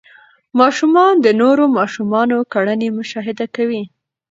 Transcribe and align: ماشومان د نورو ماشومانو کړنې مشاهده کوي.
ماشومان 0.59 1.13
د 1.25 1.27
نورو 1.41 1.63
ماشومانو 1.77 2.37
کړنې 2.53 2.87
مشاهده 2.97 3.45
کوي. 3.55 3.83